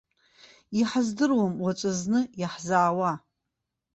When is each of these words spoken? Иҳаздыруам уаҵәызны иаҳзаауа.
Иҳаздыруам 0.79 1.53
уаҵәызны 1.63 2.19
иаҳзаауа. 2.41 3.11